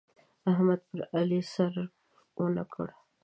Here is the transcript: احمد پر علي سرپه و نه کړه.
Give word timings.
احمد 0.51 0.79
پر 0.89 0.99
علي 1.17 1.41
سرپه 1.53 1.85
و 2.37 2.43
نه 2.55 2.63
کړه. 2.73 2.93